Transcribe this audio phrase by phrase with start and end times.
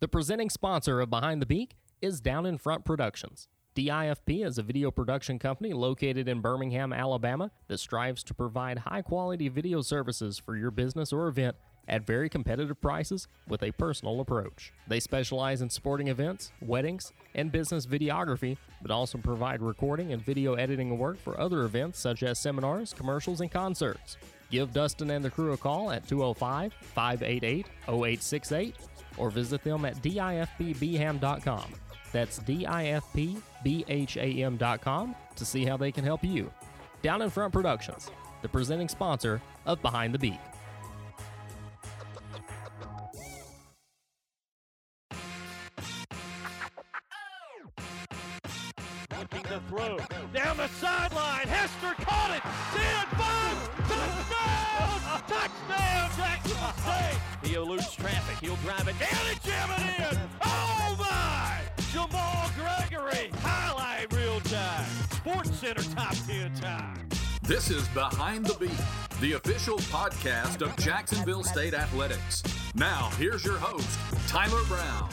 [0.00, 3.48] The presenting sponsor of Behind the Beak is Down in Front Productions.
[3.74, 9.02] DIFP is a video production company located in Birmingham, Alabama that strives to provide high
[9.02, 11.56] quality video services for your business or event
[11.88, 14.72] at very competitive prices with a personal approach.
[14.86, 20.54] They specialize in sporting events, weddings, and business videography, but also provide recording and video
[20.54, 24.16] editing work for other events such as seminars, commercials, and concerts.
[24.48, 28.76] Give Dustin and the crew a call at 205 588 0868
[29.18, 31.64] or visit them at difpbham.com.
[32.12, 33.36] That's difpbham.com
[35.36, 36.50] to see how they can help you.
[37.02, 38.10] Down in Front Productions,
[38.42, 40.40] the presenting sponsor of Behind the Beak.
[66.48, 67.08] Top 10 time.
[67.42, 68.70] This is Behind the Beak,
[69.20, 72.42] the official podcast of Jacksonville State Athletics.
[72.74, 75.08] Now, here's your host, Tyler Brown.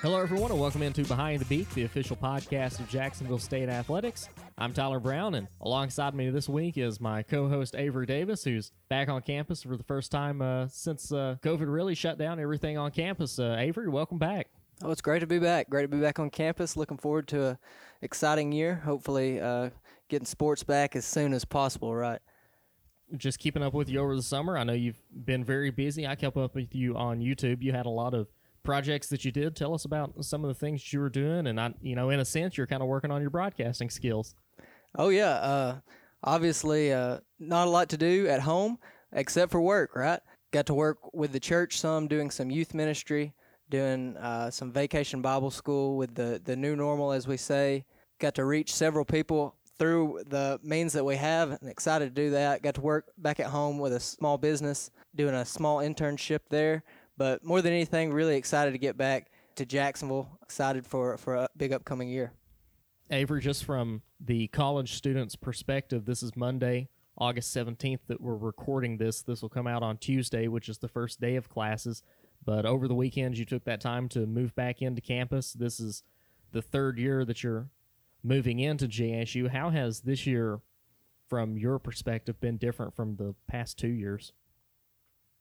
[0.00, 4.28] Hello, everyone, and welcome into Behind the Beak, the official podcast of Jacksonville State Athletics.
[4.58, 9.08] I'm Tyler Brown, and alongside me this week is my co-host Avery Davis, who's back
[9.08, 12.90] on campus for the first time uh, since uh, COVID really shut down everything on
[12.90, 13.38] campus.
[13.38, 14.48] Uh, Avery, welcome back.
[14.82, 15.70] Oh, it's great to be back.
[15.70, 16.76] Great to be back on campus.
[16.76, 17.58] Looking forward to a
[18.02, 18.76] exciting year.
[18.84, 19.70] Hopefully, uh,
[20.08, 21.94] getting sports back as soon as possible.
[21.94, 22.20] Right.
[23.16, 24.56] Just keeping up with you over the summer.
[24.56, 26.06] I know you've been very busy.
[26.06, 27.62] I kept up with you on YouTube.
[27.62, 28.28] You had a lot of
[28.64, 29.54] projects that you did.
[29.54, 32.18] Tell us about some of the things you were doing, and I, you know, in
[32.18, 34.34] a sense, you're kind of working on your broadcasting skills.
[34.96, 35.34] Oh yeah.
[35.34, 35.78] Uh,
[36.22, 38.78] obviously, uh, not a lot to do at home
[39.12, 39.94] except for work.
[39.94, 40.20] Right.
[40.50, 43.34] Got to work with the church some, doing some youth ministry,
[43.70, 47.84] doing uh, some vacation Bible school with the the new normal, as we say.
[48.18, 52.30] Got to reach several people through the means that we have and excited to do
[52.30, 52.62] that.
[52.62, 56.84] Got to work back at home with a small business, doing a small internship there.
[57.16, 60.38] But more than anything, really excited to get back to Jacksonville.
[60.42, 62.32] Excited for, for a big upcoming year.
[63.10, 66.88] Avery, just from the college student's perspective, this is Monday,
[67.18, 69.22] August 17th, that we're recording this.
[69.22, 72.02] This will come out on Tuesday, which is the first day of classes.
[72.44, 75.52] But over the weekend, you took that time to move back into campus.
[75.52, 76.02] This is
[76.52, 77.68] the third year that you're
[78.22, 79.50] moving into JSU.
[79.50, 80.60] How has this year,
[81.28, 84.32] from your perspective, been different from the past two years?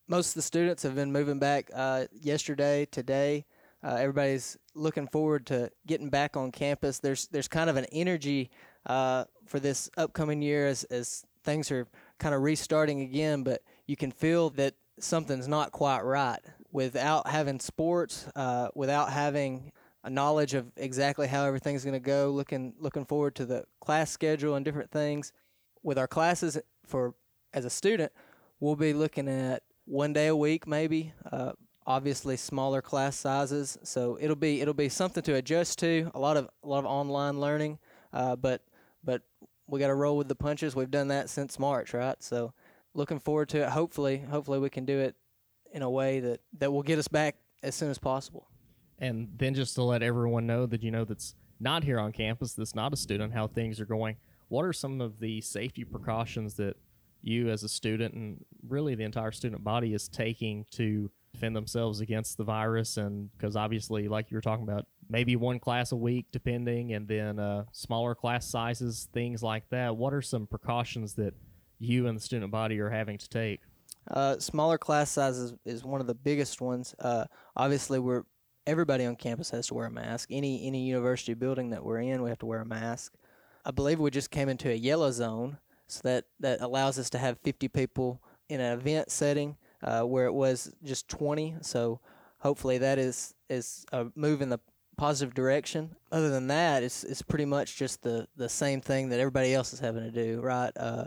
[0.07, 3.45] Most of the students have been moving back uh, yesterday, today.
[3.83, 6.99] Uh, everybody's looking forward to getting back on campus.
[6.99, 8.49] There's there's kind of an energy
[8.85, 11.85] uh, for this upcoming year as, as things are
[12.17, 16.39] kind of restarting again, but you can feel that something's not quite right
[16.73, 19.71] without having sports, uh, without having
[20.03, 22.31] a knowledge of exactly how everything's going to go.
[22.31, 25.31] Looking looking forward to the class schedule and different things.
[25.83, 27.13] With our classes for
[27.53, 28.11] as a student,
[28.59, 31.13] we'll be looking at one day a week, maybe.
[31.31, 31.53] Uh,
[31.85, 36.11] obviously, smaller class sizes, so it'll be it'll be something to adjust to.
[36.15, 37.79] A lot of a lot of online learning,
[38.11, 38.63] uh, but
[39.03, 39.21] but
[39.67, 40.75] we got to roll with the punches.
[40.75, 42.21] We've done that since March, right?
[42.21, 42.53] So,
[42.93, 43.69] looking forward to it.
[43.69, 45.15] Hopefully, hopefully we can do it
[45.73, 48.47] in a way that that will get us back as soon as possible.
[48.99, 52.53] And then just to let everyone know that you know that's not here on campus,
[52.53, 54.15] that's not a student, how things are going.
[54.47, 56.77] What are some of the safety precautions that
[57.23, 62.01] you as a student and really the entire student body is taking to defend themselves
[62.01, 65.95] against the virus and because obviously like you were talking about maybe one class a
[65.95, 71.13] week depending and then uh, smaller class sizes things like that what are some precautions
[71.13, 71.33] that
[71.79, 73.61] you and the student body are having to take
[74.11, 77.25] uh, smaller class sizes is one of the biggest ones uh,
[77.55, 78.23] obviously we're
[78.65, 82.21] everybody on campus has to wear a mask any any university building that we're in
[82.21, 83.13] we have to wear a mask
[83.65, 87.17] i believe we just came into a yellow zone so that, that allows us to
[87.17, 91.57] have 50 people in an event setting uh, where it was just 20.
[91.61, 91.99] So
[92.39, 94.59] hopefully that is is a move in the
[94.97, 95.95] positive direction.
[96.11, 99.73] Other than that, it's it's pretty much just the the same thing that everybody else
[99.73, 100.71] is having to do, right?
[100.75, 101.05] Uh,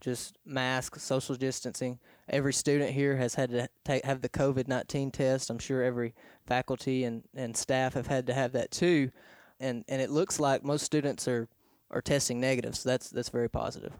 [0.00, 1.98] just mask, social distancing.
[2.30, 5.50] Every student here has had to take have the COVID nineteen test.
[5.50, 6.14] I'm sure every
[6.46, 9.10] faculty and, and staff have had to have that too,
[9.58, 11.48] and and it looks like most students are
[11.90, 12.76] are testing negative.
[12.76, 13.92] So that's that's very positive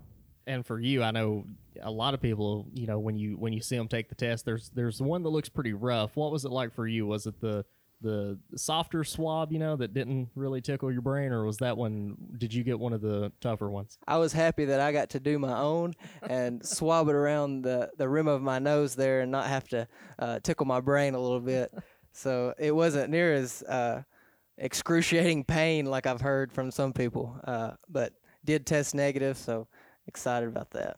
[0.51, 1.47] and for you, I know
[1.81, 2.67] a lot of people.
[2.75, 5.29] You know, when you when you see them take the test, there's there's one that
[5.29, 6.17] looks pretty rough.
[6.17, 7.07] What was it like for you?
[7.07, 7.65] Was it the
[8.01, 12.17] the softer swab, you know, that didn't really tickle your brain, or was that one?
[12.39, 13.99] Did you get one of the tougher ones?
[14.07, 17.91] I was happy that I got to do my own and swab it around the
[17.99, 19.89] the rim of my nose there, and not have to
[20.19, 21.73] uh, tickle my brain a little bit.
[22.13, 24.03] so it wasn't near as uh,
[24.59, 27.39] excruciating pain like I've heard from some people.
[27.45, 28.13] Uh, but
[28.45, 29.69] did test negative, so
[30.07, 30.97] excited about that.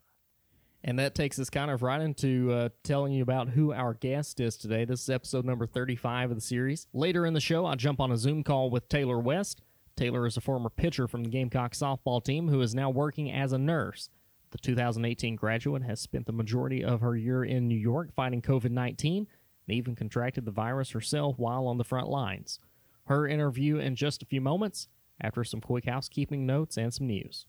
[0.84, 4.40] And that takes us kind of right into uh, telling you about who our guest
[4.40, 4.84] is today.
[4.84, 6.88] This is episode number 35 of the series.
[6.92, 9.62] Later in the show, I'll jump on a Zoom call with Taylor West.
[9.94, 13.52] Taylor is a former pitcher from the Gamecock softball team who is now working as
[13.52, 14.08] a nurse.
[14.50, 18.70] The 2018 graduate has spent the majority of her year in New York fighting COVID
[18.70, 19.28] 19
[19.68, 22.58] and even contracted the virus herself while on the front lines.
[23.04, 24.88] Her interview in just a few moments
[25.20, 27.46] after some quick housekeeping notes and some news.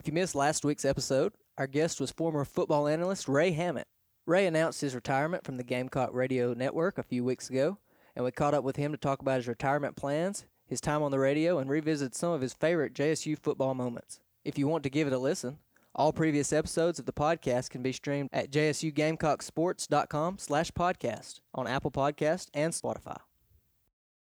[0.00, 3.86] If you missed last week's episode, our guest was former football analyst Ray Hammett.
[4.24, 7.76] Ray announced his retirement from the Gamecock Radio Network a few weeks ago,
[8.16, 11.10] and we caught up with him to talk about his retirement plans, his time on
[11.10, 14.20] the radio, and revisit some of his favorite JSU football moments.
[14.42, 15.58] If you want to give it a listen,
[15.94, 21.90] all previous episodes of the podcast can be streamed at jsugamecocksports.com slash podcast on Apple
[21.90, 23.18] Podcast and Spotify.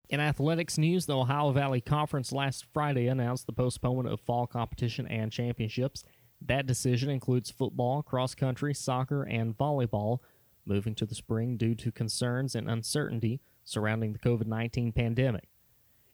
[0.08, 5.06] In athletics news, the Ohio Valley Conference last Friday announced the postponement of fall competition
[5.08, 6.02] and championships.
[6.40, 10.20] That decision includes football, cross country, soccer, and volleyball
[10.66, 15.48] moving to the spring due to concerns and uncertainty surrounding the COVID 19 pandemic.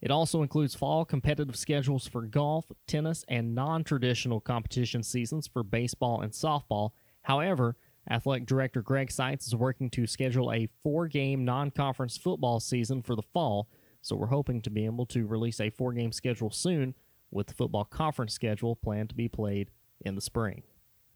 [0.00, 5.62] It also includes fall competitive schedules for golf, tennis, and non traditional competition seasons for
[5.62, 6.90] baseball and softball.
[7.22, 7.76] However,
[8.10, 13.00] Athletic Director Greg Seitz is working to schedule a four game non conference football season
[13.00, 13.69] for the fall,
[14.00, 16.94] so we're hoping to be able to release a four game schedule soon,
[17.30, 19.70] with the football conference schedule planned to be played
[20.04, 20.62] in the spring.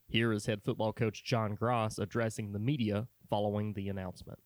[0.09, 4.39] Here is head football coach John Grass addressing the media following the announcement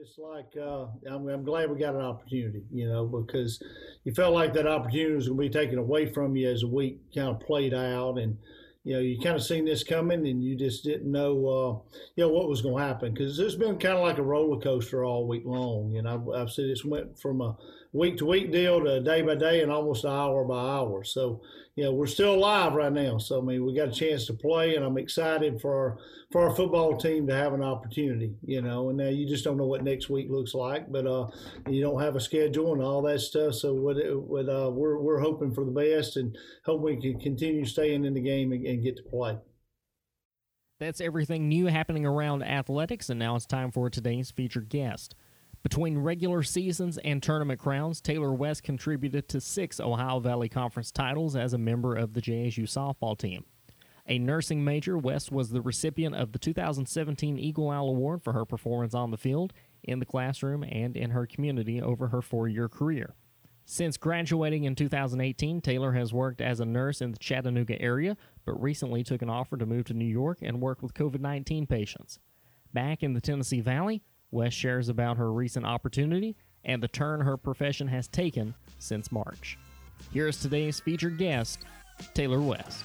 [0.00, 3.62] It's like uh, I'm, I'm, glad we got an opportunity, you know, because
[4.04, 6.68] you felt like that opportunity was going to be taken away from you as the
[6.68, 8.36] week kind of played out, and
[8.82, 12.24] you know you kind of seen this coming, and you just didn't know, uh, you
[12.24, 15.04] know, what was going to happen because it's been kind of like a roller coaster
[15.04, 15.92] all week long.
[15.92, 17.56] You know, I've, I've said this went from a
[17.92, 21.04] week to week deal to day by day and almost hour by hour.
[21.04, 21.40] So
[21.74, 23.18] you know, we're still alive right now.
[23.18, 25.98] So I mean, we got a chance to play, and I'm excited for our,
[26.32, 28.34] for our football team to have an opportunity.
[28.44, 31.28] You know, and now you just don't know what next week looks like, but uh,
[31.68, 33.54] you don't have a schedule and all that stuff.
[33.54, 37.64] So what, what uh, we're we're hoping for the best and hope we can continue
[37.64, 39.38] staying in the game and, and get to play.
[40.80, 45.14] That's everything new happening around athletics, and now it's time for today's featured guest.
[45.62, 51.34] Between regular seasons and tournament crowns, Taylor West contributed to six Ohio Valley Conference titles
[51.34, 53.44] as a member of the JSU softball team.
[54.06, 58.46] A nursing major, West was the recipient of the 2017 Eagle Owl Award for her
[58.46, 59.52] performance on the field,
[59.82, 63.14] in the classroom, and in her community over her four year career.
[63.66, 68.16] Since graduating in 2018, Taylor has worked as a nurse in the Chattanooga area,
[68.46, 71.66] but recently took an offer to move to New York and work with COVID 19
[71.66, 72.18] patients.
[72.72, 77.36] Back in the Tennessee Valley, West shares about her recent opportunity and the turn her
[77.36, 79.58] profession has taken since March.
[80.12, 81.60] Here is today's featured guest,
[82.14, 82.84] Taylor West.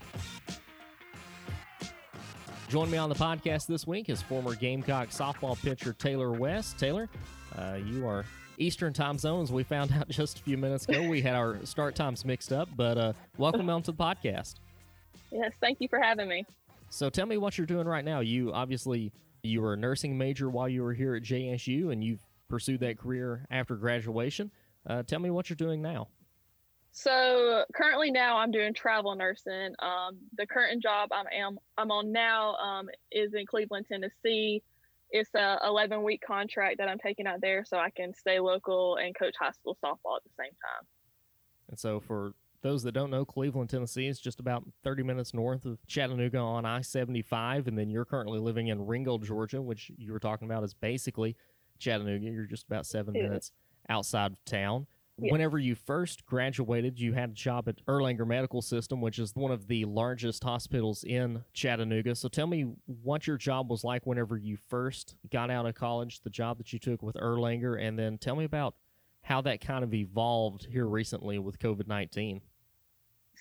[2.69, 6.79] Join me on the podcast this week is former Gamecock softball pitcher Taylor West.
[6.79, 7.07] Taylor,
[7.55, 8.25] uh, you are
[8.57, 9.51] Eastern time zones.
[9.51, 11.07] We found out just a few minutes ago.
[11.07, 14.55] We had our start times mixed up, but uh, welcome on to the podcast.
[15.31, 16.45] Yes, thank you for having me.
[16.89, 18.21] So tell me what you're doing right now.
[18.21, 19.11] You obviously
[19.43, 22.97] you were a nursing major while you were here at JSU, and you've pursued that
[22.97, 24.49] career after graduation.
[24.87, 26.07] Uh, tell me what you're doing now.
[26.91, 29.73] So currently now I'm doing travel nursing.
[29.79, 34.63] Um, the current job I'm am, I'm on now um, is in Cleveland, Tennessee.
[35.09, 38.97] It's a 11 week contract that I'm taking out there so I can stay local
[38.97, 40.87] and coach high school softball at the same time.
[41.69, 45.65] And so for those that don't know, Cleveland, Tennessee is just about 30 minutes north
[45.65, 47.67] of Chattanooga on I 75.
[47.67, 51.35] And then you're currently living in Ringgold, Georgia, which you were talking about is basically
[51.77, 52.25] Chattanooga.
[52.25, 53.23] You're just about seven yeah.
[53.23, 53.51] minutes
[53.89, 54.87] outside of town.
[55.19, 55.31] Yeah.
[55.31, 59.51] Whenever you first graduated, you had a job at Erlanger Medical System, which is one
[59.51, 62.15] of the largest hospitals in Chattanooga.
[62.15, 66.21] So tell me what your job was like whenever you first got out of college,
[66.21, 68.73] the job that you took with Erlanger, and then tell me about
[69.21, 72.41] how that kind of evolved here recently with COVID 19.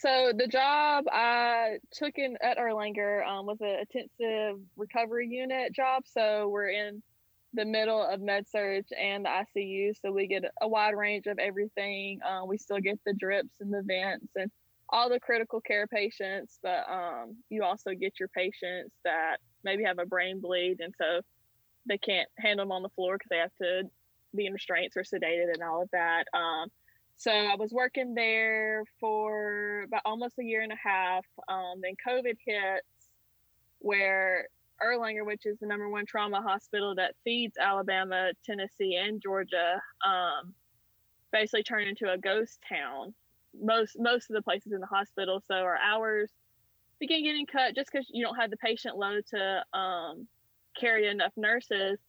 [0.03, 6.03] So the job I took in at Erlanger um, was an intensive recovery unit job.
[6.13, 7.01] So we're in
[7.55, 11.39] the middle of med surg and the ICU, so we get a wide range of
[11.39, 12.19] everything.
[12.29, 14.51] Um, we still get the drips and the vents and
[14.89, 20.01] all the critical care patients, but um, you also get your patients that maybe have
[20.01, 21.21] a brain bleed, and so
[21.87, 23.83] they can't handle them on the floor because they have to
[24.35, 26.25] be in restraints or sedated and all of that.
[26.35, 26.71] Um,
[27.23, 31.25] so I was working there for about almost a year and a half.
[31.49, 33.11] Um, then COVID hits,
[33.79, 34.49] where
[34.85, 40.53] Erlanger, which is the number one trauma hospital that feeds Alabama, Tennessee, and Georgia, um,
[41.31, 43.15] basically turned into a ghost town.
[43.55, 46.33] Most most of the places in the hospital, so our hours
[46.99, 50.27] began getting cut just because you don't have the patient load to um,
[50.77, 52.01] carry enough nurses.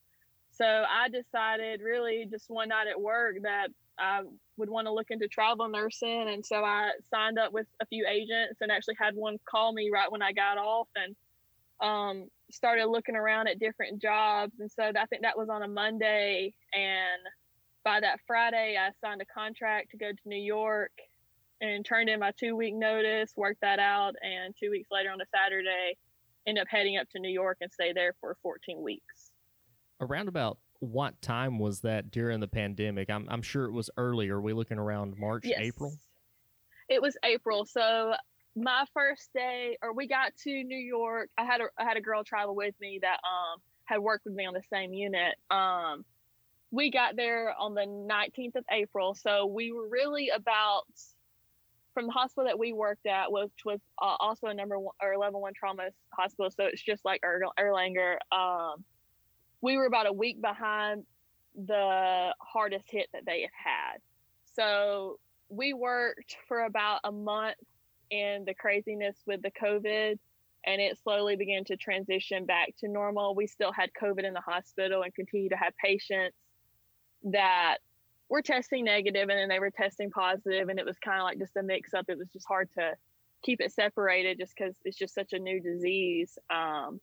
[0.49, 3.67] So I decided, really, just one night at work, that
[3.99, 4.21] I
[4.57, 6.29] would want to look into travel nursing.
[6.29, 9.89] And so I signed up with a few agents and actually had one call me
[9.91, 11.15] right when I got off and
[11.81, 14.59] um, started looking around at different jobs.
[14.59, 16.53] And so I think that was on a Monday.
[16.73, 17.21] And
[17.83, 20.91] by that Friday, I signed a contract to go to New York
[21.61, 24.15] and turned in my two week notice, worked that out.
[24.21, 25.97] And two weeks later on a Saturday,
[26.47, 29.31] end up heading up to New York and stay there for 14 weeks.
[30.01, 33.09] Around about what time was that during the pandemic?
[33.09, 34.37] I'm, I'm sure it was earlier.
[34.37, 35.59] Are we looking around March, yes.
[35.61, 35.93] April?
[36.89, 37.65] It was April.
[37.65, 38.13] So
[38.55, 41.29] my first day, or we got to New York.
[41.37, 44.33] I had a I had a girl travel with me that um had worked with
[44.33, 45.35] me on the same unit.
[45.49, 46.05] Um,
[46.71, 50.83] we got there on the 19th of April, so we were really about
[51.93, 55.17] from the hospital that we worked at, which was uh, also a number one or
[55.17, 56.49] level one trauma hospital.
[56.49, 58.15] So it's just like er- Erlanger.
[58.31, 58.83] Um,
[59.63, 61.05] we were about a week behind
[61.55, 63.97] the hardest hit that they had had.
[64.55, 67.55] So we worked for about a month
[68.11, 70.19] in the craziness with the COVID,
[70.65, 73.35] and it slowly began to transition back to normal.
[73.35, 76.35] We still had COVID in the hospital and continue to have patients
[77.31, 77.77] that
[78.27, 81.37] were testing negative and then they were testing positive and it was kind of like
[81.37, 82.91] just a mix up it was just hard to
[83.43, 86.99] keep it separated just because it's just such a new disease um,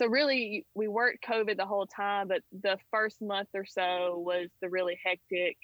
[0.00, 4.48] so really we worked covid the whole time but the first month or so was
[4.62, 5.56] the really hectic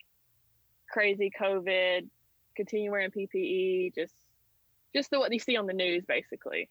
[0.91, 2.07] crazy covid
[2.55, 4.15] continue wearing ppe just
[4.95, 6.69] just the what you see on the news basically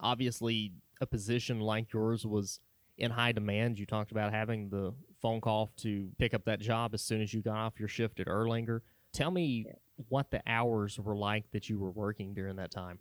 [0.00, 2.60] obviously a position like yours was
[2.98, 3.78] in high demand.
[3.78, 7.32] You talked about having the phone call to pick up that job as soon as
[7.32, 8.80] you got off your shift at Erlanger.
[9.12, 9.66] Tell me
[10.08, 12.98] what the hours were like that you were working during that time.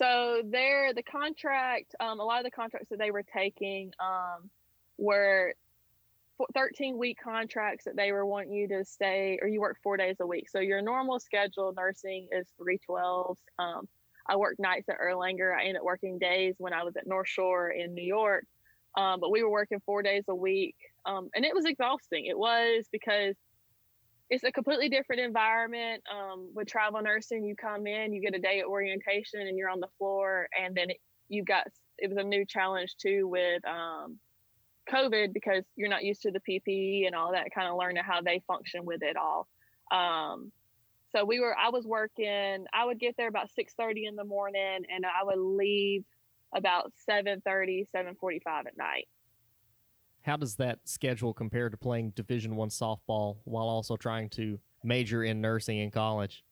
[0.00, 4.48] So there, the contract, um, a lot of the contracts that they were taking um,
[4.96, 5.52] were
[6.54, 10.16] 13 week contracts that they were wanting you to stay or you work four days
[10.20, 10.48] a week.
[10.48, 13.36] So your normal schedule nursing is 312s.
[13.58, 13.86] Um,
[14.26, 15.54] I worked nights at Erlanger.
[15.54, 18.46] I ended up working days when I was at North Shore in New York.
[18.96, 20.76] Um, but we were working four days a week.
[21.04, 22.24] Um, and it was exhausting.
[22.24, 23.34] It was because
[24.30, 26.02] it's a completely different environment.
[26.10, 29.68] Um, with travel nursing, you come in, you get a day of orientation, and you're
[29.68, 30.48] on the floor.
[30.58, 31.66] And then it, you got
[31.98, 34.18] it was a new challenge too with um,
[34.90, 37.52] COVID because you're not used to the PPE and all that.
[37.54, 39.48] Kind of learning how they function with it all.
[39.92, 40.52] Um,
[41.12, 44.84] so we were, I was working, I would get there about 6.30 in the morning
[44.94, 46.04] and I would leave
[46.54, 49.08] about 7.30, 7.45 at night.
[50.22, 55.24] How does that schedule compare to playing Division One softball while also trying to major
[55.24, 56.44] in nursing in college?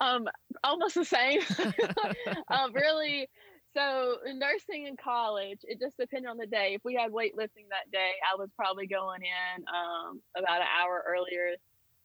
[0.00, 0.28] Um,
[0.64, 1.40] almost the same.
[2.48, 3.28] um, really.
[3.74, 6.72] So nursing in college, it just depended on the day.
[6.74, 11.04] If we had weightlifting that day, I was probably going in um, about an hour
[11.06, 11.54] earlier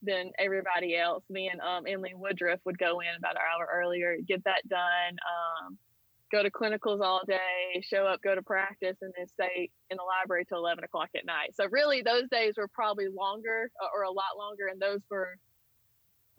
[0.03, 1.23] than everybody else.
[1.29, 5.17] Me and um, Emily Woodruff would go in about an hour earlier, get that done,
[5.65, 5.77] um,
[6.33, 10.03] go to clinicals all day, show up, go to practice, and then stay in the
[10.03, 11.55] library till 11 o'clock at night.
[11.55, 15.37] So, really, those days were probably longer uh, or a lot longer, and those were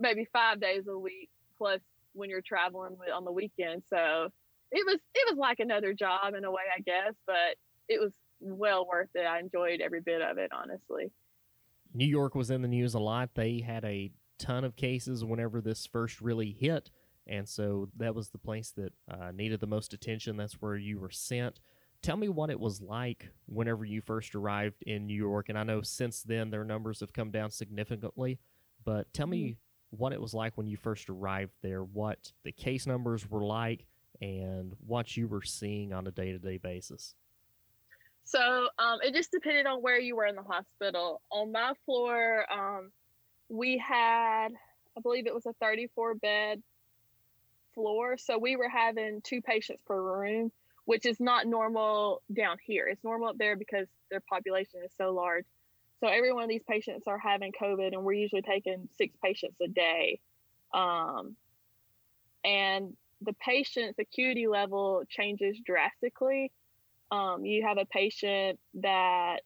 [0.00, 1.80] maybe five days a week plus
[2.12, 3.84] when you're traveling on the weekend.
[3.88, 4.28] So,
[4.72, 7.56] it was it was like another job in a way, I guess, but
[7.88, 8.10] it was
[8.40, 9.26] well worth it.
[9.26, 11.12] I enjoyed every bit of it, honestly.
[11.94, 13.30] New York was in the news a lot.
[13.34, 16.90] They had a ton of cases whenever this first really hit.
[17.26, 20.36] And so that was the place that uh, needed the most attention.
[20.36, 21.60] That's where you were sent.
[22.02, 25.48] Tell me what it was like whenever you first arrived in New York.
[25.48, 28.38] And I know since then their numbers have come down significantly,
[28.84, 29.96] but tell me mm-hmm.
[29.96, 33.86] what it was like when you first arrived there, what the case numbers were like,
[34.20, 37.14] and what you were seeing on a day to day basis.
[38.24, 41.20] So um, it just depended on where you were in the hospital.
[41.30, 42.90] On my floor, um,
[43.48, 44.48] we had,
[44.96, 46.62] I believe it was a 34 bed
[47.74, 48.16] floor.
[48.18, 50.52] So we were having two patients per room,
[50.84, 52.86] which is not normal down here.
[52.86, 55.44] It's normal up there because their population is so large.
[56.00, 59.56] So every one of these patients are having COVID, and we're usually taking six patients
[59.62, 60.20] a day.
[60.72, 61.36] Um,
[62.44, 66.52] and the patient's acuity level changes drastically
[67.10, 69.40] um, you have a patient that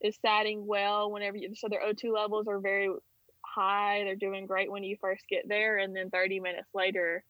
[0.00, 2.88] is satting well whenever you, so their O2 levels are very
[3.54, 4.02] high.
[4.04, 7.24] They're doing great when you first get there, and then 30 minutes later,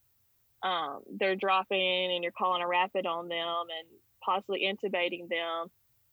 [0.62, 3.88] um, they're dropping and you're calling a rapid on them and
[4.24, 5.66] possibly intubating them.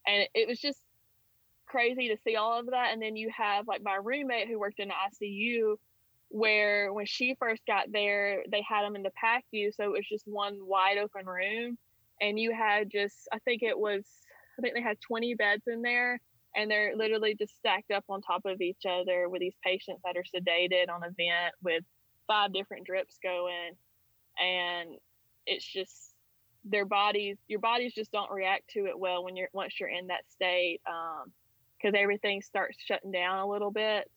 [0.07, 0.79] And it was just
[1.67, 2.91] crazy to see all of that.
[2.91, 5.75] And then you have like my roommate who worked in the ICU,
[6.29, 9.73] where when she first got there, they had them in the PACU.
[9.75, 11.77] So it was just one wide open room.
[12.21, 14.03] And you had just, I think it was,
[14.57, 16.19] I think they had 20 beds in there.
[16.55, 20.17] And they're literally just stacked up on top of each other with these patients that
[20.17, 21.83] are sedated on a vent with
[22.27, 23.73] five different drips going.
[24.41, 24.95] And
[25.45, 26.13] it's just
[26.65, 30.07] their bodies your bodies just don't react to it well when you're once you're in
[30.07, 34.09] that state because um, everything starts shutting down a little bit.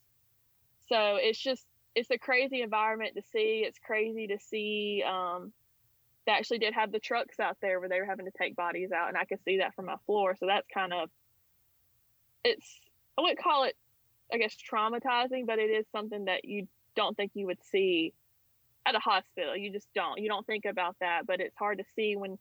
[0.88, 3.64] So it's just it's a crazy environment to see.
[3.66, 5.52] It's crazy to see um,
[6.26, 8.92] they actually did have the trucks out there where they were having to take bodies
[8.92, 10.36] out and i could see that from my floor.
[10.38, 11.10] So that's kind of
[12.44, 12.80] it's
[13.18, 13.76] i wouldn't call it
[14.32, 18.12] i guess traumatizing but it is something that you don't think you would see
[18.86, 19.56] at a hospital.
[19.56, 20.18] You just don't.
[20.18, 22.38] You don't think about that, but it's hard to see when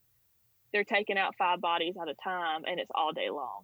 [0.73, 3.63] they're taking out five bodies at a time and it's all day long.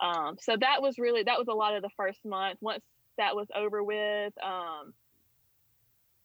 [0.00, 2.58] Um, so that was really that was a lot of the first month.
[2.60, 2.84] Once
[3.18, 4.92] that was over with, um,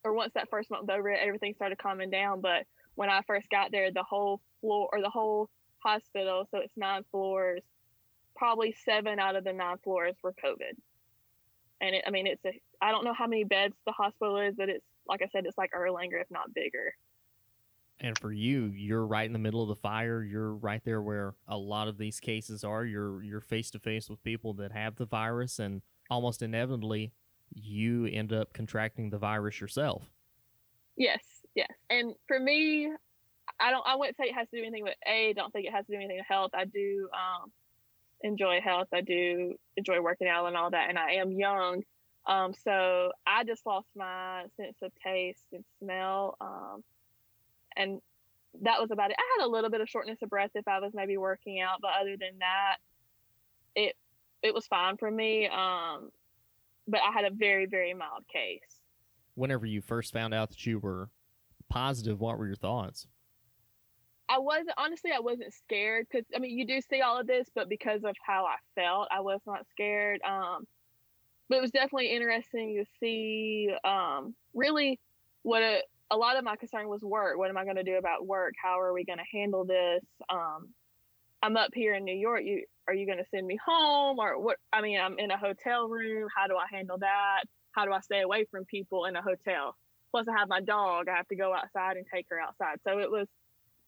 [0.04, 2.40] or once that first month was over, everything started calming down.
[2.40, 6.76] But when I first got there, the whole floor or the whole hospital, so it's
[6.76, 7.62] nine floors,
[8.42, 10.74] probably seven out of the nine floors were COVID.
[11.80, 14.56] And it, I mean, it's a I don't know how many beds the hospital is,
[14.56, 16.92] but it's like I said, it's like Erlanger, if not bigger.
[18.00, 20.24] And for you, you're right in the middle of the fire.
[20.24, 22.84] You're right there where a lot of these cases are.
[22.84, 25.80] You're you're face to face with people that have the virus, and
[26.10, 27.12] almost inevitably,
[27.54, 30.10] you end up contracting the virus yourself.
[30.96, 31.22] Yes,
[31.54, 31.70] yes.
[31.90, 32.90] And for me,
[33.60, 33.86] I don't.
[33.86, 35.32] I wouldn't say it has to do anything with a.
[35.34, 36.50] Don't think it has to do anything with health.
[36.54, 37.52] I do um,
[38.22, 38.88] enjoy health.
[38.92, 40.88] I do enjoy working out and all that.
[40.88, 41.82] And I am young,
[42.26, 46.36] um, so I just lost my sense of taste and smell.
[46.40, 46.84] Um,
[47.76, 48.00] and
[48.62, 49.16] that was about it.
[49.18, 51.78] I had a little bit of shortness of breath if I was maybe working out,
[51.80, 52.76] but other than that,
[53.74, 53.96] it
[54.42, 55.48] it was fine for me.
[55.48, 56.10] Um,
[56.86, 58.60] but I had a very very mild case.
[59.34, 61.08] Whenever you first found out that you were
[61.70, 63.06] positive, what were your thoughts?
[64.32, 65.10] I wasn't honestly.
[65.14, 68.16] I wasn't scared because I mean you do see all of this, but because of
[68.26, 70.22] how I felt, I was not scared.
[70.26, 70.66] Um,
[71.50, 74.98] but it was definitely interesting to see um, really
[75.42, 77.36] what a, a, lot of my concern was work.
[77.36, 78.54] What am I going to do about work?
[78.62, 80.02] How are we going to handle this?
[80.30, 80.70] Um,
[81.42, 82.40] I'm up here in New York.
[82.42, 84.56] You are you going to send me home or what?
[84.72, 86.26] I mean, I'm in a hotel room.
[86.34, 87.44] How do I handle that?
[87.72, 89.76] How do I stay away from people in a hotel?
[90.10, 91.08] Plus, I have my dog.
[91.10, 92.78] I have to go outside and take her outside.
[92.86, 93.28] So it was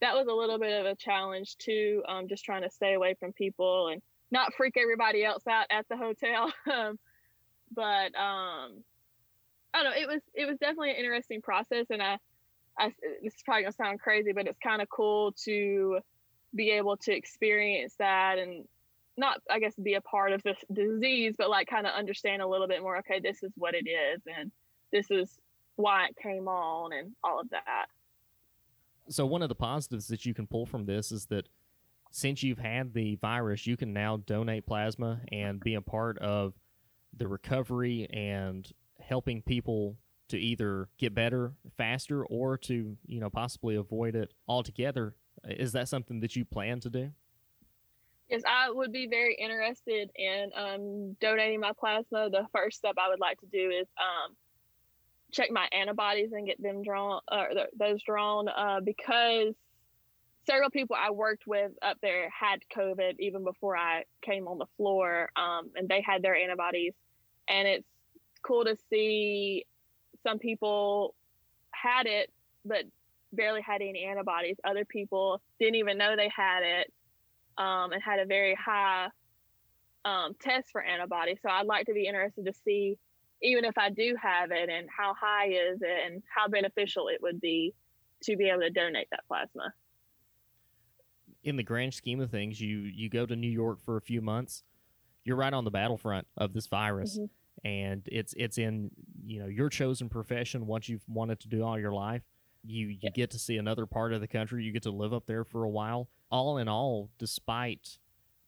[0.00, 2.02] that was a little bit of a challenge too.
[2.08, 5.86] Um, just trying to stay away from people and not freak everybody else out at
[5.88, 6.52] the hotel.
[6.72, 6.98] Um,
[7.74, 8.82] but um,
[9.74, 9.96] I don't know.
[9.96, 12.18] It was it was definitely an interesting process, and I,
[12.78, 15.98] I this is probably gonna sound crazy, but it's kind of cool to
[16.54, 18.64] be able to experience that and
[19.16, 22.46] not I guess be a part of this disease, but like kind of understand a
[22.46, 22.98] little bit more.
[22.98, 24.52] Okay, this is what it is, and
[24.92, 25.36] this is
[25.76, 27.86] why it came on, and all of that.
[29.08, 31.48] So one of the positives that you can pull from this is that
[32.10, 36.54] since you've had the virus, you can now donate plasma and be a part of
[37.16, 39.96] the recovery and helping people
[40.28, 45.14] to either get better faster or to you know possibly avoid it altogether.
[45.44, 47.10] Is that something that you plan to do?
[48.30, 52.30] Yes i would be very interested in um, donating my plasma.
[52.30, 54.34] The first step i would like to do is um,
[55.34, 59.54] check my antibodies and get them drawn or uh, those drawn uh, because
[60.46, 64.66] several people I worked with up there had COVID even before I came on the
[64.76, 66.94] floor, um, and they had their antibodies.
[67.48, 67.88] And it's
[68.42, 69.66] cool to see
[70.22, 71.14] some people
[71.70, 72.30] had it
[72.64, 72.84] but
[73.32, 74.56] barely had any antibodies.
[74.64, 76.92] Other people didn't even know they had it
[77.58, 79.08] um, and had a very high
[80.04, 81.38] um, test for antibodies.
[81.42, 82.98] So i'd like to be interested to see
[83.44, 87.20] even if i do have it and how high is it and how beneficial it
[87.22, 87.74] would be
[88.22, 89.72] to be able to donate that plasma
[91.44, 94.20] in the grand scheme of things you you go to new york for a few
[94.20, 94.64] months
[95.24, 97.18] you're right on the battlefront of this virus.
[97.18, 97.66] Mm-hmm.
[97.66, 98.90] And it's it's in
[99.24, 100.66] you know your chosen profession.
[100.66, 102.22] Once you've wanted to do all your life,
[102.62, 104.64] you you get to see another part of the country.
[104.64, 106.08] You get to live up there for a while.
[106.30, 107.98] All in all, despite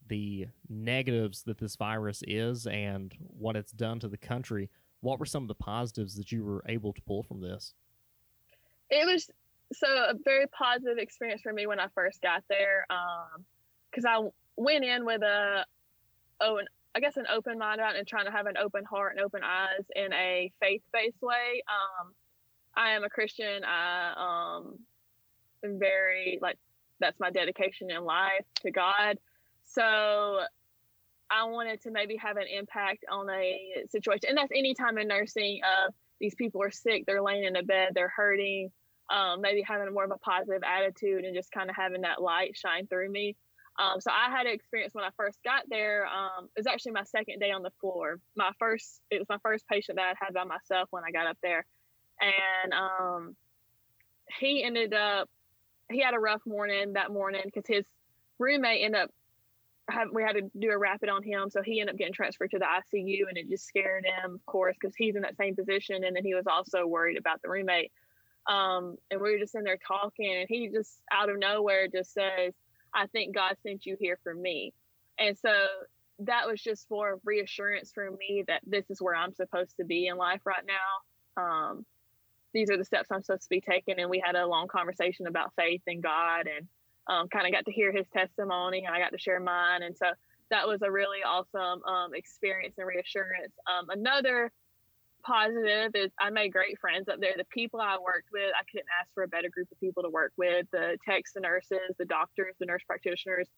[0.08, 5.26] the negatives that this virus is and what it's done to the country, what were
[5.26, 7.74] some of the positives that you were able to pull from this?
[8.90, 9.28] It was
[9.72, 12.86] so a very positive experience for me when I first got there,
[13.90, 15.64] because um, I went in with a
[16.40, 19.16] oh, an, I guess an open mind about and trying to have an open heart
[19.16, 21.62] and open eyes in a faith based way.
[21.68, 22.12] Um,
[22.76, 23.64] I am a Christian.
[23.64, 24.78] I um,
[25.62, 26.58] been very like
[27.00, 29.18] that's my dedication in life to God.
[29.66, 30.40] So
[31.30, 35.08] I wanted to maybe have an impact on a situation, and that's any time in
[35.08, 35.60] nursing.
[35.64, 38.70] Of uh, these people are sick, they're laying in a bed, they're hurting.
[39.08, 42.56] Um, maybe having more of a positive attitude and just kind of having that light
[42.56, 43.36] shine through me.
[43.78, 46.06] Um, so I had an experience when I first got there.
[46.06, 48.18] Um, it was actually my second day on the floor.
[48.34, 51.28] My first, it was my first patient that I had by myself when I got
[51.28, 51.66] up there,
[52.20, 53.36] and um,
[54.40, 55.28] he ended up,
[55.90, 57.86] he had a rough morning that morning because his
[58.38, 59.10] roommate ended up
[60.12, 62.58] we had to do a rapid on him, so he ended up getting transferred to
[62.58, 66.04] the ICU, and it just scared him, of course, because he's in that same position,
[66.04, 67.92] and then he was also worried about the roommate.
[68.48, 72.12] Um, and we were just in there talking, and he just out of nowhere just
[72.12, 72.54] says,
[72.94, 74.72] "I think God sent you here for me,"
[75.18, 75.52] and so
[76.20, 80.06] that was just for reassurance for me that this is where I'm supposed to be
[80.06, 81.42] in life right now.
[81.42, 81.86] Um,
[82.52, 85.26] these are the steps I'm supposed to be taking, and we had a long conversation
[85.26, 86.66] about faith and God and
[87.08, 89.82] um, kind of got to hear his testimony and I got to share mine.
[89.82, 90.06] And so
[90.50, 93.52] that was a really awesome um, experience and reassurance.
[93.66, 94.52] Um, another
[95.24, 97.34] positive is I made great friends up there.
[97.36, 100.08] The people I worked with, I couldn't ask for a better group of people to
[100.08, 100.66] work with.
[100.72, 103.48] The techs, the nurses, the doctors, the nurse practitioners,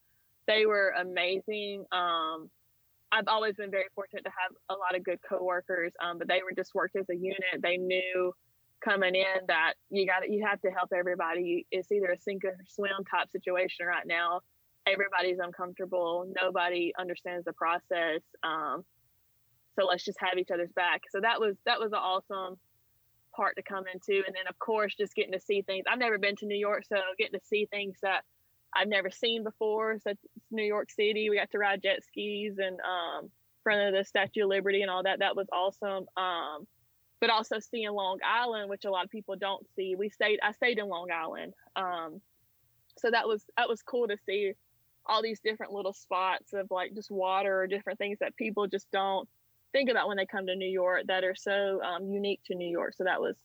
[0.46, 1.84] they were amazing.
[1.92, 2.50] Um,
[3.12, 6.40] I've always been very fortunate to have a lot of good coworkers, um, but they
[6.42, 7.62] were just worked as a unit.
[7.62, 8.32] They knew
[8.84, 11.66] coming in that you got you have to help everybody.
[11.70, 14.40] It's either a sink or swim type situation right now.
[14.86, 16.32] Everybody's uncomfortable.
[16.40, 18.22] Nobody understands the process.
[18.42, 18.84] Um,
[19.78, 21.02] so let's just have each other's back.
[21.10, 22.58] So that was that was an awesome
[23.34, 25.84] part to come into, and then of course just getting to see things.
[25.90, 28.22] I've never been to New York, so getting to see things that
[28.74, 30.12] I've never seen before, So
[30.50, 31.30] New York City.
[31.30, 33.30] We got to ride jet skis and um,
[33.62, 35.20] front of the Statue of Liberty and all that.
[35.20, 36.06] That was awesome.
[36.16, 36.66] Um,
[37.20, 39.94] but also seeing Long Island, which a lot of people don't see.
[39.96, 42.20] We stayed, I stayed in Long Island, um,
[42.96, 44.54] so that was that was cool to see
[45.06, 48.90] all these different little spots of like just water or different things that people just
[48.92, 49.28] don't
[49.72, 52.68] think about when they come to New York that are so um, unique to New
[52.68, 52.94] York.
[52.94, 53.36] So that was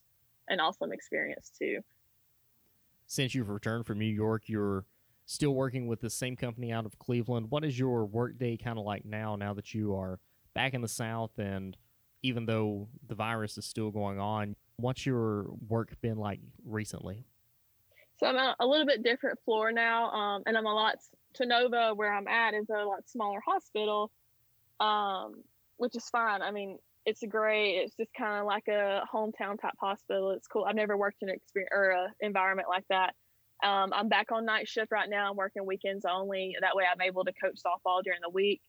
[0.48, 1.80] an awesome experience too.
[3.06, 4.84] Since you've returned from New York, you're
[5.26, 7.50] still working with the same company out of Cleveland.
[7.50, 9.36] What is your workday kind of like now?
[9.36, 10.18] Now that you are
[10.54, 11.76] back in the South and
[12.24, 14.56] even though the virus is still going on.
[14.78, 17.26] What's your work been like recently?
[18.16, 20.96] So I'm a, a little bit different floor now, um, and I'm a lot.
[21.38, 24.10] Tennova, where I'm at, is a lot smaller hospital,
[24.80, 25.42] um,
[25.76, 26.40] which is fine.
[26.40, 27.74] I mean, it's great.
[27.74, 30.30] It's just kind of like a hometown type hospital.
[30.30, 30.64] It's cool.
[30.64, 33.14] I've never worked in an experience or a environment like that.
[33.62, 35.30] Um, I'm back on night shift right now.
[35.30, 36.56] I'm working weekends only.
[36.60, 38.62] That way, I'm able to coach softball during the week.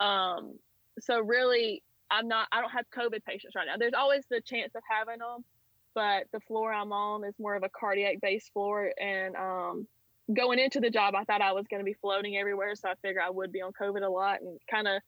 [0.00, 0.58] Um,
[1.00, 3.76] so really, I'm not, I don't have COVID patients right now.
[3.78, 5.44] There's always the chance of having them,
[5.94, 8.92] but the floor I'm on is more of a cardiac based floor.
[9.00, 9.86] And um,
[10.34, 12.74] going into the job, I thought I was going to be floating everywhere.
[12.74, 15.02] So I figured I would be on COVID a lot and kind of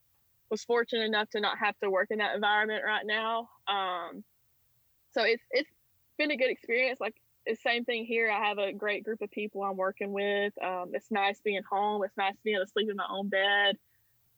[0.51, 3.49] was fortunate enough to not have to work in that environment right now.
[3.69, 4.25] Um,
[5.13, 5.71] so it's, it's
[6.19, 7.01] been a good experience.
[7.01, 7.15] Like
[7.47, 8.31] the same thing here.
[8.31, 10.53] I have a great group of people I'm working with.
[10.63, 12.03] Um, it's nice being home.
[12.05, 13.77] It's nice being able to sleep in my own bed.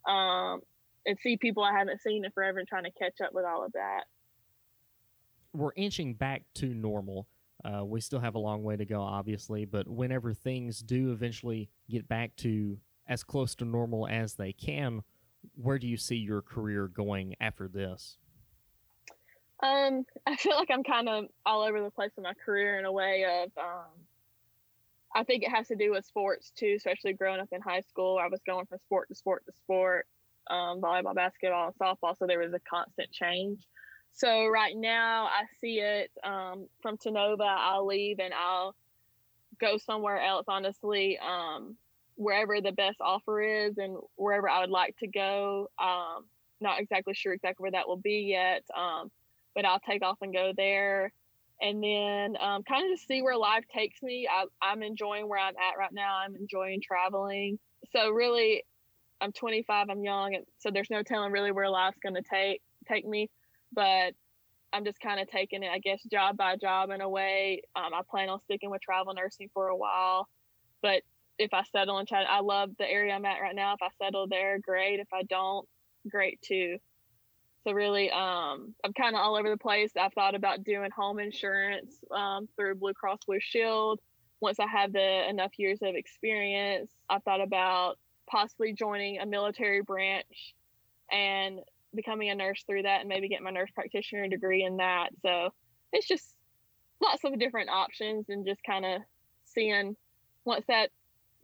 [0.07, 0.61] Um,
[1.06, 3.64] and see people I haven't seen in forever and trying to catch up with all
[3.64, 4.04] of that.
[5.52, 7.28] We're inching back to normal.
[7.64, 11.68] Uh, we still have a long way to go, obviously, but whenever things do eventually
[11.88, 15.02] get back to as close to normal as they can,
[15.54, 18.16] where do you see your career going after this?
[19.62, 22.84] Um, I feel like I'm kind of all over the place in my career in
[22.84, 23.90] a way of, um,
[25.14, 28.18] I think it has to do with sports too, especially growing up in high school.
[28.20, 30.06] I was going from sport to sport to sport
[30.48, 32.16] um, volleyball, basketball, and softball.
[32.18, 33.61] So there was a constant change.
[34.12, 37.46] So right now, I see it um, from Tennova.
[37.46, 38.74] I'll leave and I'll
[39.61, 40.44] go somewhere else.
[40.48, 41.76] Honestly, um,
[42.16, 45.70] wherever the best offer is and wherever I would like to go.
[45.78, 46.24] Um,
[46.61, 49.11] not exactly sure exactly where that will be yet, um,
[49.55, 51.12] but I'll take off and go there.
[51.61, 54.28] And then um, kind of just see where life takes me.
[54.28, 56.16] I, I'm enjoying where I'm at right now.
[56.16, 57.59] I'm enjoying traveling.
[57.92, 58.64] So really,
[59.22, 62.61] I'm 25, I'm young, and so there's no telling really where life's going to take
[62.88, 63.30] take me.
[63.72, 64.14] But
[64.72, 67.62] I'm just kind of taking it, I guess, job by job in a way.
[67.76, 70.28] Um, I plan on sticking with travel nursing for a while,
[70.82, 71.02] but
[71.38, 73.74] if I settle in Chattanooga, I love the area I'm at right now.
[73.74, 75.00] If I settle there, great.
[75.00, 75.66] If I don't,
[76.08, 76.78] great too.
[77.64, 79.92] So really, um, I'm kind of all over the place.
[79.98, 84.00] I've thought about doing home insurance um, through Blue Cross Blue Shield.
[84.40, 87.98] Once I have the enough years of experience, I've thought about
[88.33, 90.55] possibly joining a military branch
[91.12, 91.61] and
[91.95, 95.11] becoming a nurse through that and maybe get my nurse practitioner degree in that.
[95.21, 95.51] So
[95.92, 96.35] it's just
[97.03, 99.03] lots of different options and just kind of
[99.45, 99.95] seeing
[100.47, 100.88] once that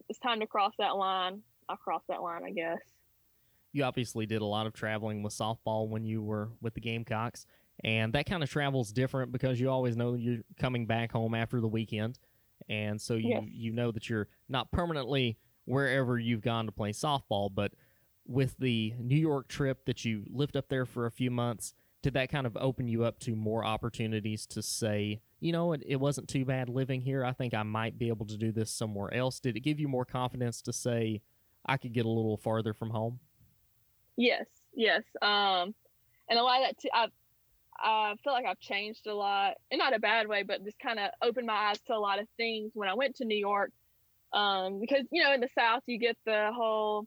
[0.09, 2.79] it's time to cross that line, I'll cross that line, I guess.
[3.72, 7.44] You obviously did a lot of traveling with softball when you were with the Gamecocks,
[7.85, 11.35] and that kind of travel is different because you always know you're coming back home
[11.35, 12.18] after the weekend,
[12.70, 13.44] and so you Yes.
[13.46, 15.37] you know that you're not permanently
[15.68, 17.72] wherever you've gone to play softball, but
[18.26, 22.14] with the New York trip that you lived up there for a few months, did
[22.14, 25.96] that kind of open you up to more opportunities to say, you know, it, it
[25.96, 27.24] wasn't too bad living here.
[27.24, 29.40] I think I might be able to do this somewhere else.
[29.40, 31.22] Did it give you more confidence to say
[31.66, 33.20] I could get a little farther from home?
[34.16, 35.02] Yes, yes.
[35.22, 35.74] Um,
[36.28, 36.88] and a lot of that too.
[36.92, 37.07] I
[37.81, 40.98] I feel like I've changed a lot, and not a bad way, but just kind
[40.98, 43.70] of opened my eyes to a lot of things when I went to New York.
[44.32, 47.06] Um, because you know, in the South, you get the whole,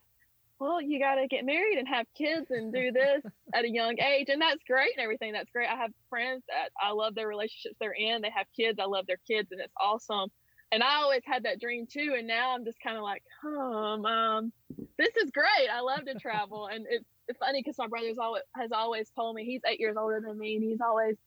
[0.60, 3.22] well, you got to get married and have kids and do this
[3.54, 5.34] at a young age, and that's great and everything.
[5.34, 5.68] That's great.
[5.68, 8.22] I have friends that I love their relationships they're in.
[8.22, 8.80] They have kids.
[8.82, 10.30] I love their kids, and it's awesome.
[10.72, 14.06] And I always had that dream too, and now I'm just kind of like, um,
[14.06, 14.54] um,
[14.98, 15.70] this is great.
[15.72, 19.36] I love to travel, and it's it's funny because my brother's always has always told
[19.36, 21.18] me he's eight years older than me, and he's always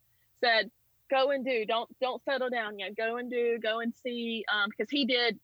[0.42, 0.70] said,
[1.10, 1.66] "Go and do.
[1.66, 2.96] Don't don't settle down yet.
[2.96, 3.58] Go and do.
[3.62, 5.38] Go and see." Um, because he did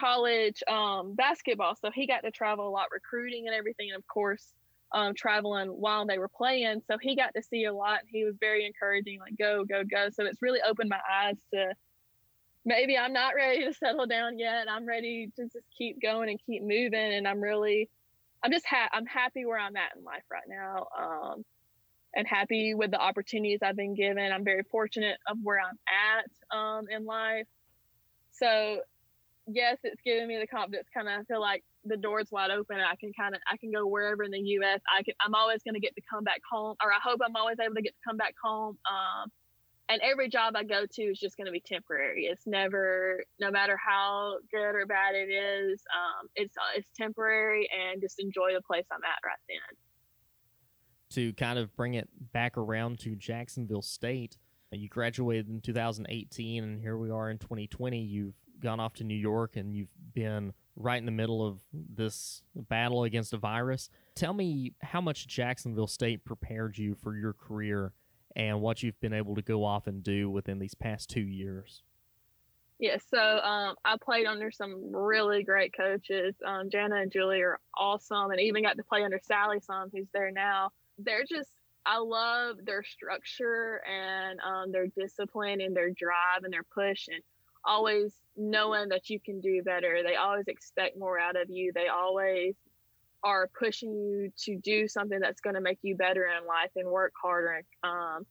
[0.00, 4.06] college um basketball, so he got to travel a lot, recruiting and everything, and of
[4.06, 4.52] course,
[4.92, 6.82] um, traveling while they were playing.
[6.90, 8.00] So he got to see a lot.
[8.08, 10.08] He was very encouraging, like go go go.
[10.10, 11.74] So it's really opened my eyes to
[12.64, 14.66] maybe I'm not ready to settle down yet.
[14.70, 16.94] I'm ready to just keep going and keep moving.
[16.94, 17.88] And I'm really,
[18.42, 20.86] I'm just ha- I'm happy where I'm at in life right now.
[20.98, 21.44] Um,
[22.14, 24.32] and happy with the opportunities I've been given.
[24.32, 27.46] I'm very fortunate of where I'm at um, in life.
[28.32, 28.80] So,
[29.52, 30.88] yes, it's giving me the confidence.
[30.92, 32.78] Kind of I feel like the door's wide open.
[32.78, 34.80] I can kind of I can go wherever in the U.S.
[34.96, 35.14] I can.
[35.24, 37.74] I'm always going to get to come back home, or I hope I'm always able
[37.74, 38.78] to get to come back home.
[38.88, 39.30] Um,
[39.88, 42.26] and every job I go to is just going to be temporary.
[42.26, 48.00] It's never, no matter how good or bad it is, um, it's it's temporary, and
[48.00, 49.76] just enjoy the place I'm at right then.
[51.14, 54.38] To kind of bring it back around to Jacksonville State,
[54.70, 58.00] you graduated in 2018, and here we are in 2020.
[58.00, 62.42] You've gone off to New York, and you've been right in the middle of this
[62.54, 63.90] battle against a virus.
[64.14, 67.92] Tell me how much Jacksonville State prepared you for your career
[68.36, 71.82] and what you've been able to go off and do within these past two years.
[72.78, 76.34] Yeah, so um, I played under some really great coaches.
[76.46, 80.08] Um, Jana and Julie are awesome, and even got to play under Sally Some, who's
[80.14, 80.70] there now.
[80.96, 81.50] They're just,
[81.84, 87.20] I love their structure and um, their discipline and their drive and their push, and
[87.64, 90.02] always knowing that you can do better.
[90.04, 91.72] They always expect more out of you.
[91.74, 92.54] They always
[93.22, 96.88] are pushing you to do something that's going to make you better in life and
[96.88, 97.62] work harder.
[97.82, 98.24] Um,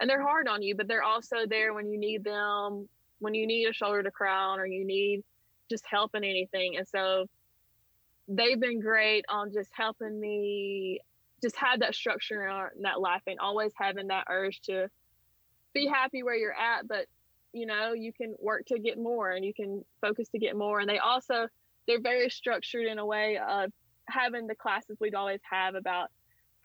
[0.00, 3.46] and they're hard on you, but they're also there when you need them, when you
[3.46, 5.24] need a shoulder to cry on or you need
[5.70, 6.76] just help in anything.
[6.76, 7.26] And so
[8.28, 11.00] they've been great on just helping me
[11.42, 14.88] just have that structure in that life and always having that urge to
[15.74, 17.06] be happy where you're at, but
[17.56, 20.78] you know, you can work to get more and you can focus to get more.
[20.78, 21.48] And they also,
[21.86, 23.72] they're very structured in a way of
[24.08, 26.10] having the classes we'd always have about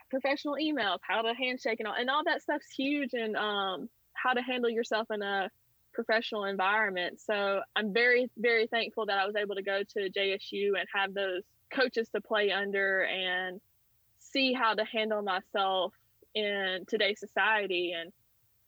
[0.10, 4.34] professional emails, how to handshake and all, and all that stuff's huge and um, how
[4.34, 5.50] to handle yourself in a
[5.94, 7.22] professional environment.
[7.22, 11.14] So I'm very, very thankful that I was able to go to JSU and have
[11.14, 13.62] those coaches to play under and
[14.20, 15.94] see how to handle myself
[16.36, 18.12] in today's society and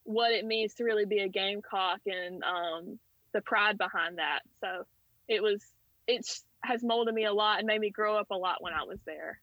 [0.04, 3.00] what it means to really be a gamecock and um,
[3.34, 4.40] the pride behind that.
[4.62, 4.86] So
[5.28, 5.64] it was,
[6.08, 6.28] it
[6.64, 9.00] has molded me a lot and made me grow up a lot when I was
[9.06, 9.40] there.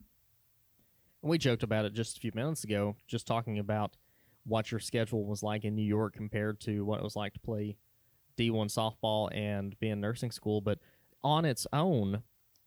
[1.22, 3.96] We joked about it just a few minutes ago, just talking about
[4.44, 7.40] what your schedule was like in New York compared to what it was like to
[7.40, 7.76] play
[8.38, 10.60] D1 softball and be in nursing school.
[10.60, 10.78] But
[11.22, 12.22] on its own,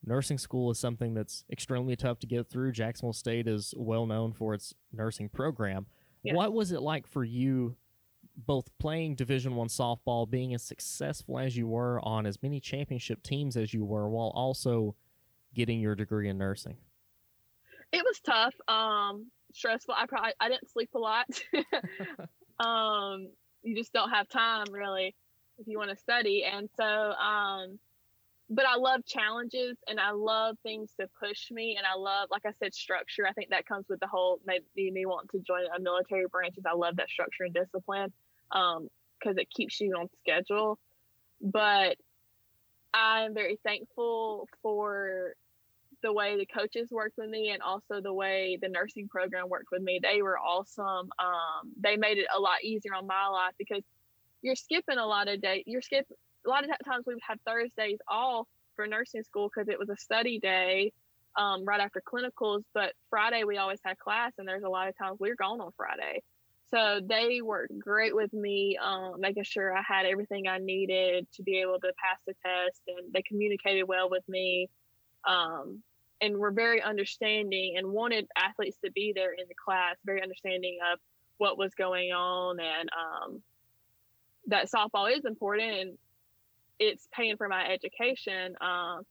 [0.05, 2.73] nursing school is something that's extremely tough to get through.
[2.73, 5.87] Jacksonville State is well known for its nursing program.
[6.23, 6.35] Yes.
[6.35, 7.75] What was it like for you,
[8.35, 13.23] both playing Division One softball, being as successful as you were on as many championship
[13.23, 14.95] teams as you were, while also
[15.53, 16.77] getting your degree in nursing?
[17.91, 19.93] It was tough, um, stressful.
[19.95, 21.27] I probably I didn't sleep a lot.
[22.59, 23.29] um,
[23.61, 25.15] you just don't have time really
[25.59, 27.79] if you want to study, and so um,
[28.49, 32.45] but I love challenges and I love things to push me and I love, like
[32.45, 33.25] I said, structure.
[33.27, 36.57] I think that comes with the whole maybe me wanting to join a military branch.
[36.57, 38.11] Is I love that structure and discipline
[38.53, 38.77] because
[39.33, 40.77] um, it keeps you on schedule.
[41.41, 41.97] But
[42.93, 45.33] I'm very thankful for
[46.03, 49.69] the way the coaches worked with me and also the way the nursing program worked
[49.71, 49.99] with me.
[50.03, 51.09] They were awesome.
[51.17, 53.83] Um, they made it a lot easier on my life because
[54.41, 55.63] you're skipping a lot of days.
[55.65, 56.05] You're skip
[56.45, 59.89] a lot of times we would have Thursdays off for nursing school because it was
[59.89, 60.91] a study day
[61.37, 62.63] um, right after clinicals.
[62.73, 65.61] But Friday we always had class, and there's a lot of times we are gone
[65.61, 66.21] on Friday.
[66.71, 71.43] So they worked great with me, um, making sure I had everything I needed to
[71.43, 74.69] be able to pass the test, and they communicated well with me,
[75.27, 75.83] um,
[76.19, 80.79] and were very understanding and wanted athletes to be there in the class, very understanding
[80.91, 80.99] of
[81.37, 83.41] what was going on, and um,
[84.47, 85.97] that softball is important and
[86.79, 88.55] it's paying for my education.
[88.61, 89.03] Um,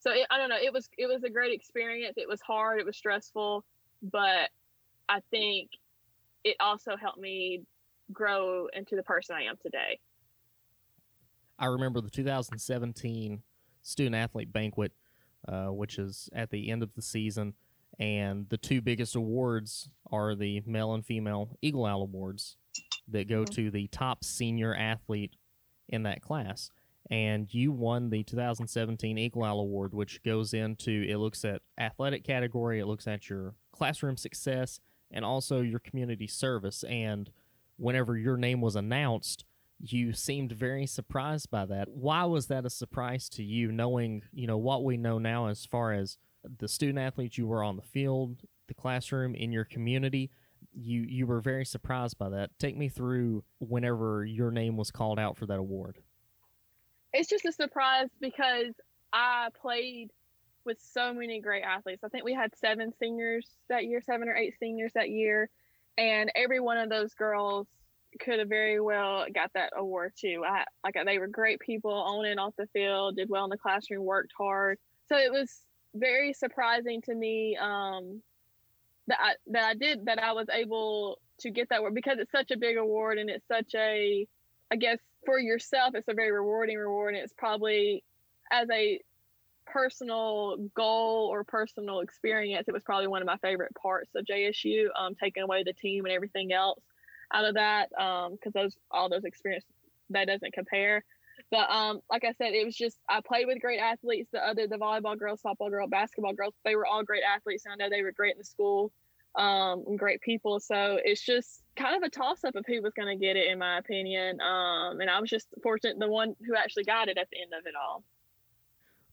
[0.00, 0.58] so it, I don't know.
[0.62, 2.14] It was it was a great experience.
[2.16, 2.78] It was hard.
[2.78, 3.64] It was stressful,
[4.02, 4.50] but
[5.08, 5.70] I think
[6.44, 7.62] it also helped me
[8.12, 9.98] grow into the person I am today.
[11.58, 13.42] I remember the 2017
[13.82, 14.92] student athlete banquet,
[15.48, 17.54] uh, which is at the end of the season,
[17.98, 22.56] and the two biggest awards are the male and female Eagle Owl Awards
[23.08, 23.54] that go mm-hmm.
[23.54, 25.36] to the top senior athlete
[25.88, 26.70] in that class.
[27.10, 32.24] And you won the 2017 Eagle Owl Award, which goes into it looks at athletic
[32.24, 34.80] category, it looks at your classroom success,
[35.14, 36.82] and also your community service.
[36.84, 37.30] And
[37.78, 39.44] whenever your name was announced,
[39.78, 41.88] you seemed very surprised by that.
[41.88, 45.64] Why was that a surprise to you, knowing you know what we know now as
[45.64, 46.18] far as
[46.58, 50.30] the student athletes you were on the field, the classroom, in your community?
[50.72, 52.50] You you were very surprised by that.
[52.58, 55.98] Take me through whenever your name was called out for that award.
[57.12, 58.72] It's just a surprise because
[59.12, 60.10] I played
[60.64, 62.02] with so many great athletes.
[62.04, 65.50] I think we had seven seniors that year, seven or eight seniors that year,
[65.96, 67.66] and every one of those girls
[68.20, 70.42] could have very well got that award too.
[70.46, 73.58] I like they were great people on and off the field, did well in the
[73.58, 74.78] classroom, worked hard.
[75.08, 75.60] So it was
[75.94, 78.22] very surprising to me um,
[79.06, 82.32] that I, that I did that I was able to get that award because it's
[82.32, 84.26] such a big award and it's such a
[84.70, 88.04] I guess for yourself it's a very rewarding reward and it's probably
[88.52, 89.00] as a
[89.66, 94.86] personal goal or personal experience, it was probably one of my favorite parts of JSU,
[94.98, 96.80] um, taking away the team and everything else
[97.32, 99.68] out of that, because um, those all those experiences
[100.10, 101.04] that doesn't compare.
[101.50, 104.28] But um, like I said, it was just I played with great athletes.
[104.32, 107.64] The other the volleyball girls, softball girls, basketball girls, they were all great athletes.
[107.64, 108.92] And I know they were great in the school,
[109.36, 110.60] um, and great people.
[110.60, 113.50] So it's just kind of a toss up of who was going to get it,
[113.50, 114.40] in my opinion.
[114.40, 117.52] Um, and I was just fortunate the one who actually got it at the end
[117.52, 118.04] of it all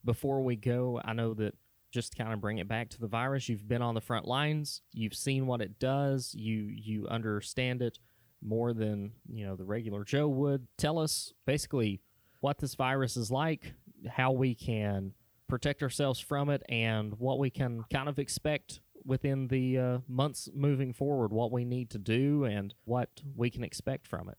[0.04, 1.56] before we go, I know that
[1.92, 3.50] just kind of bring it back to the virus.
[3.50, 4.82] You've been on the front lines.
[4.94, 6.34] You've seen what it does.
[6.34, 8.00] You you understand it
[8.42, 10.68] more than you know the regular Joe would.
[10.78, 12.02] Tell us basically
[12.40, 13.74] what this virus is like,
[14.10, 15.14] how we can
[15.48, 20.50] protect ourselves from it, and what we can kind of expect within the uh, months
[20.54, 21.32] moving forward.
[21.32, 24.38] What we need to do and what we can expect from it.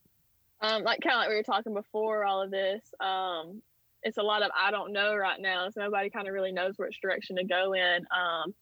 [0.61, 2.83] Um, like kind of like we were talking before all of this.
[3.01, 3.63] Um,
[4.03, 5.69] it's a lot of I don't know right now.
[5.71, 8.07] So nobody kind of really knows which direction to go in.
[8.11, 8.55] Um,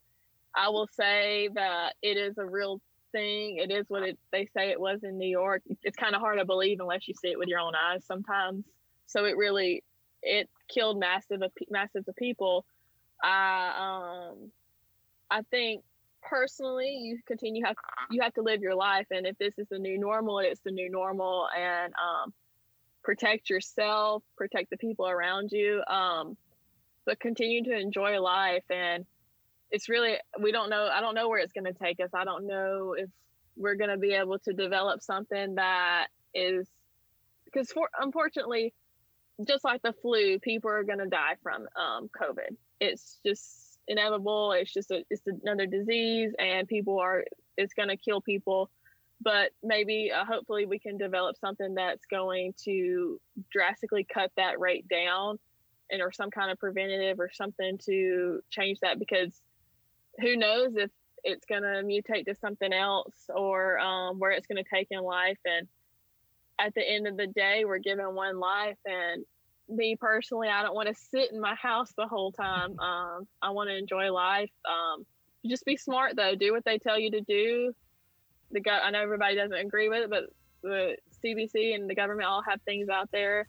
[0.55, 2.81] I will say that it is a real
[3.13, 3.57] thing.
[3.57, 5.63] It is what it, they say it was in New York.
[5.83, 8.65] It's kind of hard to believe unless you see it with your own eyes sometimes.
[9.07, 9.83] So it really
[10.23, 12.65] it killed massive massive of people.
[13.23, 14.51] I um
[15.31, 15.83] I think
[16.23, 17.77] personally you continue have
[18.11, 20.71] you have to live your life and if this is the new normal it's the
[20.71, 22.33] new normal and um
[23.11, 26.37] protect yourself, protect the people around you, um,
[27.05, 28.63] but continue to enjoy life.
[28.71, 29.05] And
[29.73, 32.11] it's really, we don't know, I don't know where it's going to take us.
[32.15, 33.11] I don't know if
[33.57, 36.69] we're going to be able to develop something that is,
[37.47, 38.73] because for, unfortunately,
[39.45, 42.55] just like the flu, people are going to die from um, COVID.
[42.81, 44.53] It's just inevitable.
[44.53, 47.25] It's just a, it's another disease, and people are
[47.57, 48.71] it's going to kill people
[49.21, 54.89] but maybe uh, hopefully we can develop something that's going to drastically cut that rate
[54.89, 55.39] down
[55.91, 59.41] and or some kind of preventative or something to change that because
[60.21, 60.91] who knows if
[61.23, 65.03] it's going to mutate to something else or um, where it's going to take in
[65.03, 65.39] life.
[65.45, 65.69] And
[66.59, 68.79] at the end of the day we're given one life.
[68.87, 69.25] And
[69.73, 72.77] me personally i don't want to sit in my house the whole time.
[72.81, 74.51] Um, i want to enjoy life.
[74.65, 75.05] Um,
[75.47, 76.35] just be smart though.
[76.35, 77.73] Do what they tell you to do
[78.51, 80.31] the go- I know everybody doesn't agree with it, but
[80.63, 83.49] the CDC and the government all have things out there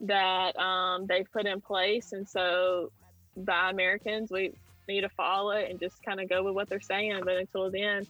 [0.00, 2.90] that um, they've put in place, and so
[3.36, 4.52] by Americans, we
[4.88, 7.20] need to follow it and just kind of go with what they're saying.
[7.24, 8.06] But until then,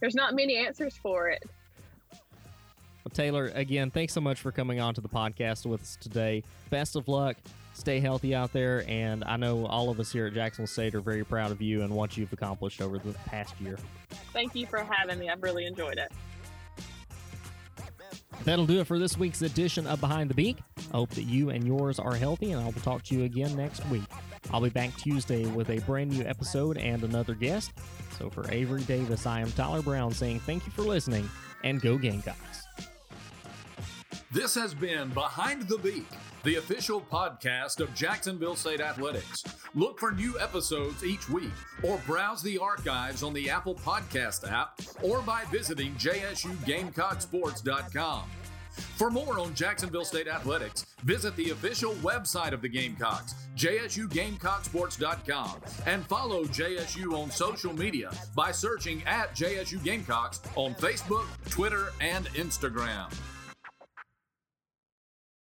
[0.00, 1.42] there's not many answers for it.
[2.10, 6.42] Well, Taylor, again, thanks so much for coming on to the podcast with us today.
[6.70, 7.36] Best of luck.
[7.74, 11.00] Stay healthy out there, and I know all of us here at Jacksonville State are
[11.00, 13.76] very proud of you and what you've accomplished over the past year.
[14.32, 15.28] Thank you for having me.
[15.28, 16.10] I've really enjoyed it.
[18.44, 20.58] That'll do it for this week's edition of Behind the Beak.
[20.92, 23.56] I hope that you and yours are healthy, and I will talk to you again
[23.56, 24.04] next week.
[24.52, 27.72] I'll be back Tuesday with a brand new episode and another guest.
[28.18, 31.28] So for Avery Davis, I am Tyler Brown saying thank you for listening
[31.64, 32.63] and go Gamecocks.
[34.34, 36.08] This has been Behind the Beak,
[36.42, 39.44] the official podcast of Jacksonville State Athletics.
[39.76, 41.52] Look for new episodes each week
[41.84, 48.22] or browse the archives on the Apple Podcast app or by visiting jsugamecocksports.com.
[48.96, 56.04] For more on Jacksonville State Athletics, visit the official website of the Gamecocks, jsugamecocksports.com, and
[56.06, 63.14] follow JSU on social media by searching at JSU Gamecocks on Facebook, Twitter, and Instagram.